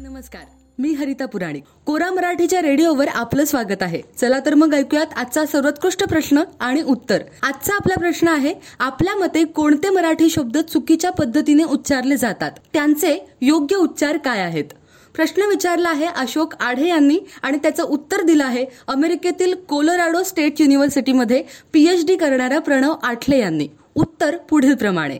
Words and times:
नमस्कार. 0.00 0.46
मी 0.78 0.92
हरिता 0.94 1.26
पुराणी. 1.26 1.60
कोरा 1.86 2.10
मराठीच्या 2.10 2.60
रेडिओवर 2.62 3.08
आपलं 3.08 3.44
स्वागत 3.44 3.82
आहे. 3.82 4.00
चला 4.20 4.38
तर 4.46 4.54
मग 4.54 4.74
ऐकूयात 4.74 5.16
आजचा 5.16 5.44
सर्वोत्कृष्ट 5.46 6.04
प्रश्न 6.04 6.42
आणि 6.60 6.82
उत्तर. 6.82 7.22
आजचा 7.42 7.74
आपला 7.74 7.94
प्रश्न 7.94 8.28
आहे 8.28 8.52
आपल्या 8.78 9.14
मते 9.16 9.44
कोणते 9.44 9.90
मराठी 9.90 10.28
शब्द 10.30 10.58
चुकीच्या 10.58 11.10
पद्धतीने 11.10 11.64
उच्चारले 11.64 12.16
जातात? 12.16 12.50
त्यांचे 12.72 13.18
योग्य 13.40 13.76
उच्चार 13.76 14.16
काय 14.16 14.40
आहेत? 14.40 14.64
प्रश्न 15.14 15.42
विचारला 15.42 15.88
आहे 15.88 16.06
अशोक 16.06 16.54
आढे 16.60 16.88
यांनी 16.88 17.18
आणि 17.42 17.58
त्याचं 17.58 17.82
उत्तर 17.82 18.22
दिलं 18.22 18.44
आहे 18.44 18.64
अमेरिकेतील 18.88 19.54
कोलोराडो 19.68 20.22
स्टेट 20.22 20.60
युनिव्हर्सिटीमध्ये 20.60 21.42
पीएचडी 21.72 22.16
करणाऱ्या 22.16 22.60
प्रणव 22.60 22.94
आठले 23.02 23.38
यांनी. 23.38 23.68
उत्तर 23.94 24.36
पुढील 24.50 24.74
प्रमाणे 24.74 25.18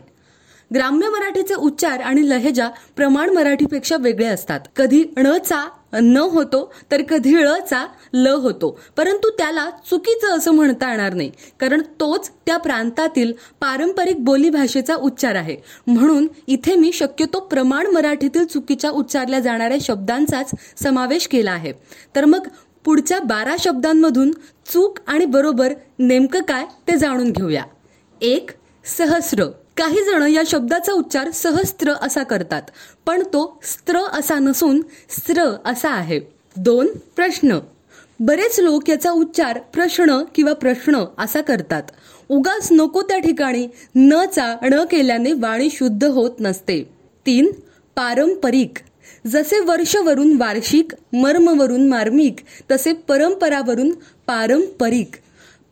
ग्राम्य 0.73 1.09
मराठीचे 1.09 1.53
उच्चार 1.53 1.99
आणि 1.99 2.29
लहेजा 2.29 2.69
प्रमाण 2.95 3.29
मराठीपेक्षा 3.29 3.97
वेगळे 3.99 4.25
असतात. 4.25 4.59
कधी 4.75 5.03
णचा 5.17 5.67
न 5.93 6.17
होतो 6.17 6.73
तर 6.91 7.01
कधी 7.01 7.35
ळचा 7.35 7.85
ल 8.13 8.27
होतो. 8.27 8.79
परंतु 8.97 9.29
त्याला 9.29 9.69
चुकीचं 9.89 10.37
असं 10.37 10.51
म्हणता 10.51 10.89
येणार 10.91 11.13
नाही 11.13 11.31
कारण 11.59 11.81
तोच 11.99 12.29
त्या 12.45 12.57
प्रांतातील 12.57 13.33
पारंपरिक 13.59 14.23
बोलीभाषेचा 14.23 14.95
उच्चार 14.95 15.35
आहे. 15.35 15.57
म्हणून 15.87 16.27
इथे 16.47 16.75
मी 16.75 16.91
शक्यतो 16.93 17.39
प्रमाण 17.39 17.87
मराठीतील 17.87 18.45
चुकीच्या 18.45 18.89
उच्चारल्या 18.89 19.39
जाणाऱ्या 19.39 19.77
शब्दांचाच 19.81 20.51
समावेश 20.83 21.27
केला 21.27 21.51
आहे. 21.51 21.73
तर 22.15 22.25
मग 22.25 22.47
पुढच्या 22.85 23.19
बारा 23.19 23.55
शब्दांमधून 23.59 24.31
चूक 24.65 24.99
आणि 25.07 25.25
बरोबर 25.25 25.73
नेमकं 25.99 26.41
काय 26.41 26.65
ते 26.87 26.95
जाणून 26.95 27.31
घेऊया. 27.31 27.63
एक 28.21 28.49
सहस्र. 28.97 29.45
काही 29.79 30.03
जण 30.05 30.27
या 30.27 30.41
शब्दाचा 30.45 30.91
उच्चार 30.91 31.31
सहस्त्र 31.31 31.93
असा 32.01 32.23
करतात 32.23 32.61
पण 33.05 33.23
तो 33.23 33.59
स्त्र 33.63 33.99
असा 34.13 34.39
नसून 34.39 34.81
स्त्र 35.09 35.43
असा 35.65 35.89
आहे. 35.89 36.19
दोन 36.55 36.87
प्रश्न. 37.15 37.59
बरेच 38.19 38.59
लोक 38.59 38.89
याचा 38.89 39.11
उच्चार 39.11 39.59
प्रश्न 39.73 40.23
किंवा 40.35 40.53
प्रश्न 40.53 41.05
असा 41.17 41.41
करतात. 41.41 41.83
उगाच 42.29 42.67
नको 42.71 43.01
त्या 43.01 43.19
ठिकाणी 43.19 43.67
न 43.95 44.25
चा 44.25 44.55
न 44.63 44.83
केल्याने 44.91 45.33
वाणी 45.33 45.69
शुद्ध 45.69 46.03
होत 46.03 46.31
नसते. 46.39 46.83
तीन 47.25 47.51
पारंपरिक. 47.95 48.73
जसे 49.27 49.59
वर्षवरून 49.59 50.37
वार्षिक 50.37 50.91
मर्मवरून 51.13 51.89
मार्मिक 51.89 52.35
तसे 52.71 52.93
परंपरावरून 52.93 53.91
पारंपरिक. 54.27 55.11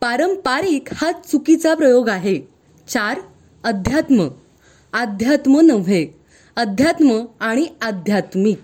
पारंपारिक 0.00 0.88
हा 0.92 1.12
चुकीचा 1.12 1.74
प्रयोग 1.74 2.08
आहे. 2.08 2.38
चार 2.88 3.20
अध्यात्म 3.64 4.28
अध्यात्म 4.92 5.60
नव्हे 5.60 6.06
अध्यात्म 6.56 7.24
आणि 7.40 7.66
आध्यात्मिक. 7.82 8.62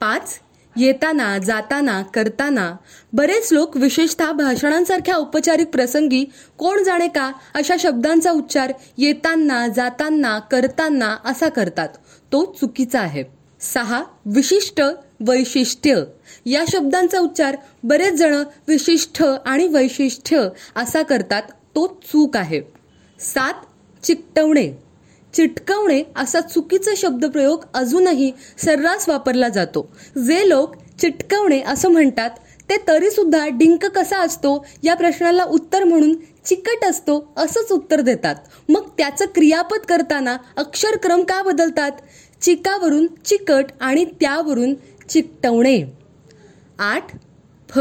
पाच 0.00 0.38
येताना 0.76 1.38
जाताना 1.38 2.02
करताना 2.02 2.76
बरेच 3.12 3.52
लोक 3.52 3.76
विशेषतः 3.76 4.32
भाषणांसारख्या 4.32 5.14
औपचारिक 5.14 5.68
प्रसंगी 5.68 6.24
कोण 6.58 6.82
जाणे 6.82 7.08
का 7.08 7.32
अशा 7.54 7.76
शब्दांचा 7.78 8.30
उच्चार 8.30 8.72
येताना 8.98 9.68
जाताना 9.68 10.38
करताना 10.38 11.16
असा 11.24 11.48
करतात. 11.48 11.88
तो 12.32 12.56
चुकीचा 12.60 13.00
आहे. 13.00 13.24
सहा 13.60 14.04
विशिष्ट 14.26 14.82
वैशिष्ट्य. 15.20 16.02
या 16.46 16.64
शब्दांचा 16.72 17.18
उच्चार 17.18 17.56
बरेच 17.84 18.14
जण 18.14 18.42
विशिष्ट 18.68 19.24
आणि 19.46 19.66
वैशिष्ट्य 19.66 20.48
असा 20.76 21.02
करतात. 21.02 21.42
तो 21.42 21.86
चूक 21.86 22.36
आहे. 22.36 22.60
सात 23.20 23.54
चिकटवणे. 24.02 24.72
चिटकवणे 25.34 26.02
असा 26.16 26.40
चुकीचा 26.40 26.90
शब्दप्रयोग 26.96 27.64
अजूनही 27.74 28.32
सर्रास 28.58 29.08
वापरला 29.08 29.48
जातो. 29.48 29.96
जे 30.26 30.48
लोक 30.48 30.74
चिटकवणे 31.00 31.60
असं 31.60 31.88
म्हणतात 31.88 32.30
ते 32.70 32.76
तरी 32.88 33.10
सुद्धा 33.10 33.46
डिंक 33.48 33.86
कसा 33.86 34.18
असतो 34.18 34.66
या 34.82 34.94
प्रश्नाला 34.94 35.44
उत्तर 35.44 35.84
म्हणून 35.84 36.14
चिकट 36.44 36.84
असतो 36.84 37.32
असंच 37.36 37.72
उत्तर 37.72 38.00
देतात. 38.00 38.34
मग 38.68 38.88
त्याचं 38.98 39.24
क्रियापद 39.26 39.78
करताना 39.78 40.36
अक्षरक्रम 40.56 41.22
का 41.22 41.42
बदलतात? 41.42 41.92
चिकावरून 42.40 43.06
चिकट 43.24 43.64
आणि 43.80 44.04
त्यावरून 44.04 44.74
चिकटवणे. 45.08 45.82
आठ 46.78 47.06
फ. 47.70 47.78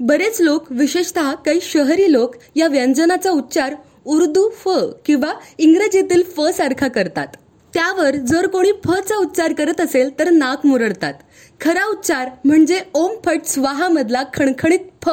बरेच 0.00 0.40
लोक 0.40 0.64
विशेषतः 0.70 1.34
काही 1.34 1.60
शहरी 1.62 2.12
लोक 2.12 2.34
या 2.56 2.68
व्यंजनाचा 2.68 3.30
उच्चार 3.30 3.74
उर्दू 4.06 4.48
फ 4.54 4.68
किंवा 5.06 5.32
इंग्रजीतील 5.58 6.22
फ 6.36 6.48
सारखा 6.56 6.88
करतात. 6.88 7.26
त्यावर 7.74 8.16
जर 8.28 8.46
कोणी 8.46 8.72
फ 8.84 8.92
चा 9.08 9.16
उच्चार 9.16 9.52
करत 9.52 9.80
असेल 9.80 10.10
तर 10.18 10.30
नाक 10.30 10.66
मुरडतात. 10.66 11.14
खरा 11.60 11.84
उच्चार 11.86 12.28
म्हणजे 12.44 12.80
ओम 12.94 13.14
फट 13.24 13.46
स्वाहामधला 13.46 14.22
खणखणीत 14.34 14.88
फ 15.04 15.10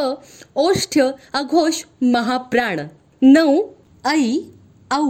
ओष्ठ्य 0.56 1.09
अघोष 1.34 1.84
महाप्राण. 2.04 2.80
नऊ 3.22 3.62
आई 4.06 4.40
औ 4.92 5.04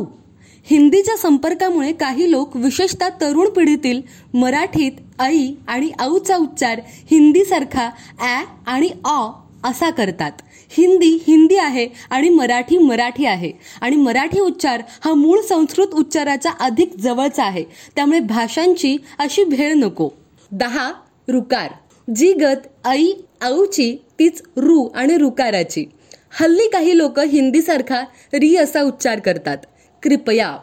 हिंदीच्या 0.67 1.15
संपर्कामुळे 1.17 1.91
काही 1.93 2.29
लोक 2.31 2.55
विशेषतः 2.57 3.09
तरुण 3.21 3.49
पिढीतील 3.49 4.01
मराठीत 4.33 5.21
ऐ 5.21 5.47
आणि 5.67 5.89
औचा 6.01 6.35
उच्चार 6.35 6.79
हिंदीसारखा 7.11 7.89
ॲ 8.19 8.43
आणि 8.67 8.89
अ 9.05 9.17
असा 9.63 9.89
करतात. 9.89 10.31
हिंदी 10.69 11.23
हिंदी 11.27 11.55
आहे 11.55 11.87
आणि 12.09 12.29
मराठी 12.29 12.77
मराठी 12.77 13.25
आहे. 13.25 13.51
आणि 13.81 13.95
मराठी 13.95 14.39
उच्चार 14.39 14.81
हा 15.05 15.13
मूळ 15.13 15.41
संस्कृत 15.41 15.87
उच्चाराचा 15.87 16.49
अधिक 16.59 16.95
जवळचा 16.97 17.43
आहे. 17.43 17.63
त्यामुळे 17.95 18.19
भाषांची 18.19 18.97
अशी 19.19 19.43
भेळ 19.43 19.73
नको. 19.73 20.09
दहा 20.51 20.93
रुकार. 21.27 21.71
जी 22.15 22.33
गत 22.33 22.67
आई 22.83 23.11
औची 23.41 23.97
तीच 24.19 24.41
रु 24.57 24.87
आणि 24.95 25.17
रुकाराची. 25.17 25.85
हल्ली 26.39 26.69
काही 26.69 26.97
लोक 26.97 27.19
हिंदीसारखा 27.19 28.01
री 28.33 28.55
असा 28.55 28.81
उच्चार 28.81 29.19
करतात. 29.19 29.57
कृपया. 30.03 30.57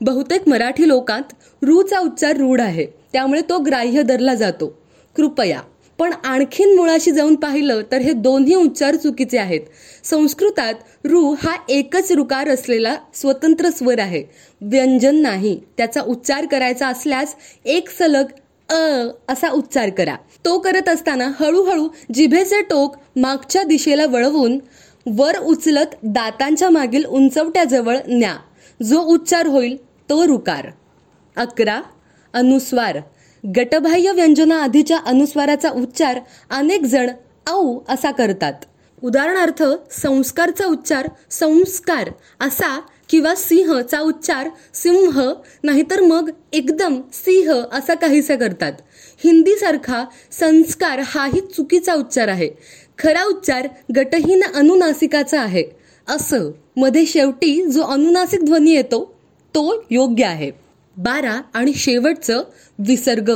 बहुतेक 0.00 0.48
मराठी 0.48 0.88
लोकांत 0.88 1.32
रूचा 1.62 1.98
उच्चार 1.98 2.36
रूढ 2.36 2.60
आहे. 2.60 2.86
त्यामुळे 3.12 3.40
तो 3.40 3.58
ग्राह्य 3.58 4.02
धरला 4.02 4.34
जातो. 4.34 4.78
कृपया. 5.16 5.60
पण 5.98 6.12
आणखीन 6.24 6.74
मुळाशी 6.76 7.10
जाऊन 7.10 7.34
पाहिलं 7.34 7.80
तर 7.92 7.98
हे 7.98 8.12
दोन्ही 8.12 8.54
उच्चार 8.54 8.96
चुकीचे 8.96 9.38
आहेत. 9.38 9.60
संस्कृतात 10.04 10.74
रु 11.04 11.32
हा 11.42 11.56
एकच 11.68 12.12
रुकार 12.12 12.48
असलेला 12.48 12.96
स्वतंत्र 13.14 13.70
स्वर 13.70 13.98
आहे. 13.98 14.22
व्यंजन 14.60 15.16
नाही. 15.16 15.58
त्याचा 15.76 16.00
उच्चार 16.00 16.46
करायचा 16.46 16.88
असल्यास 16.88 17.34
एक 17.64 17.90
सलग 17.90 18.24
अ 18.68 19.08
असा 19.28 19.50
उच्चार 19.50 19.90
करा. 19.90 20.16
तो 20.44 20.58
करत 20.58 20.88
असताना 20.88 21.30
हळूहळू 21.40 21.88
जिभेचे 22.14 22.60
टोक 22.62 22.96
मागच्या 23.16 23.62
दिशेला 23.62 24.06
वळवून 24.06 24.58
वर 25.06 25.38
उचलत 25.38 25.94
दातांच्या 26.02 26.70
मागील 26.70 27.04
उंचवट्याजवळ 27.04 27.96
न्या. 28.08 28.36
जो 28.80 29.00
उच्चार 29.00 29.46
होईल 29.46 29.76
तो 30.10 30.26
रुकार 30.26 30.66
अकरा. 31.36 31.80
अनुस्वार. 32.34 32.98
गटबाह्य 33.56 34.12
व्यंजना 34.12 34.62
आधीच्या 34.62 34.98
अनुस्वाराचा 34.98 35.70
उच्चार 35.70 36.20
अनेक 36.50 36.82
जण 36.82 37.10
औ 37.48 37.78
असा 37.88 38.10
करतात. 38.10 38.52
उदाहरणार्थ 39.02 39.62
संस्कारचा 39.90 40.66
उच्चार 40.66 41.08
संस्कार 41.30 42.10
असा 42.40 42.80
किंवा 43.08 43.34
सिंहचा 43.34 44.00
उच्चार 44.00 44.48
सिंह 44.74 45.32
नाहीतर 45.62 46.00
मग 46.00 46.30
एकदम 46.52 47.00
सिंह 47.12 47.62
असा 47.72 47.94
काहीसा 47.94 48.36
करतात. 48.36 48.72
हिंदीसारखा 49.24 50.04
संस्कार 50.32 51.02
हाही 51.04 51.40
चुकीचा 51.40 51.94
उच्चार 51.94 52.28
आहे. 52.28 52.50
खरा 52.98 53.24
उच्चार 53.24 53.68
गटहीन 53.96 54.42
अनुनासिकाचा 54.54 55.40
आहे. 55.40 55.64
असं. 56.08 56.50
मध्ये 56.76 57.06
शेवटी 57.06 57.66
जो 57.66 57.82
अनुनासिक 57.82 58.44
ध्वनी 58.44 58.70
येतो 58.70 59.14
तो 59.48 59.84
योग्य 59.90 60.24
आहे. 60.24 60.65
बारा 60.96 61.40
आणि 61.54 61.72
शेवटचं 61.76 62.42
विसर्ग. 62.78 63.30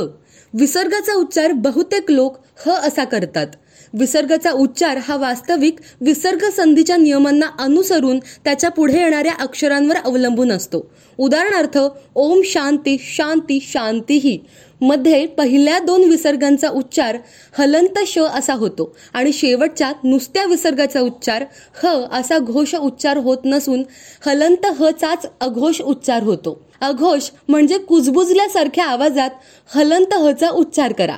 विसर्गाचा 0.53 1.13
उच्चार 1.13 1.51
बहुतेक 1.51 2.11
लोक 2.11 2.37
ह 2.65 2.71
असा 2.87 3.03
करतात. 3.03 3.47
विसर्गाचा 3.93 4.51
उच्चार 4.51 4.97
हा 4.97 5.15
वास्तविक 5.17 5.79
विसर्ग 6.01 6.43
संधीच्या 6.55 6.97
नियमांना 6.97 7.45
अनुसरून 7.59 8.19
त्याच्या 8.45 8.69
पुढे 8.69 8.99
येणाऱ्या 8.99 9.33
अक्षरांवर 9.39 9.95
अवलंबून 9.95 10.51
असतो. 10.51 10.81
उदाहरणार्थ 11.19 11.77
ओम 12.15 12.41
शांती 12.45 12.97
शांती 13.01 13.59
शांतीही. 13.63 14.37
मध्ये 14.81 15.25
पहिल्या 15.27 15.77
दोन 15.79 16.03
विसर्गांचा 16.03 16.69
उच्चार 16.69 17.17
हलंत 17.57 17.99
श 18.07 18.19
असा 18.37 18.53
होतो 18.53 18.93
आणि 19.13 19.33
शेवटच्या 19.33 19.91
नुसत्या 20.03 20.45
विसर्गाचा 20.45 21.01
उच्चार 21.01 21.45
ह 21.83 21.93
असा 22.11 22.37
घोष 22.39 22.75
उच्चार 22.75 23.17
होत 23.17 23.45
नसून 23.45 23.83
हलंत 24.25 24.65
ह 24.79 24.89
चाच 24.91 25.27
अघोष 25.41 25.81
उच्चार 25.81 26.23
होतो. 26.23 26.59
अघोष 26.81 27.29
म्हणजे 27.47 27.77
कुजबुजल्यासारख्या 27.77 28.85
आवाजात 28.85 29.29
हलंत 29.75 30.13
हचा 30.13 30.49
उच्चार 30.49 30.93
करा. 30.93 31.17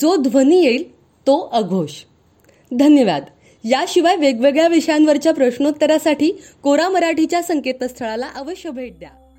जो 0.00 0.16
ध्वनी 0.16 0.64
येईल 0.64 0.94
तो 0.98 1.48
अघोष. 1.52 1.90
धन्यवाद. 2.78 3.24
याशिवाय 3.64 4.16
वेगवेगळ्या 4.16 4.68
विषयांवरच्या 4.68 5.34
प्रश्नोत्तरासाठी 5.34 6.32
कोरा 6.62 6.88
मराठीच्या 6.88 7.42
संकेतस्थळाला 7.42 8.26
अवश्य 8.34 8.70
भेट 8.70 8.98
द्या. 8.98 9.29